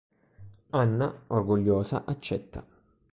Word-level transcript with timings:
Anna, 0.79 1.07
orgogliosa, 1.27 2.03
accetta. 2.17 2.65